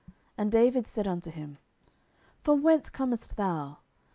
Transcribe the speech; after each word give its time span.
10:001:003 0.09 0.17
And 0.39 0.51
David 0.51 0.87
said 0.87 1.07
unto 1.07 1.29
him, 1.29 1.59
From 2.41 2.63
whence 2.63 2.89
comest 2.89 3.35
thou? 3.37 3.77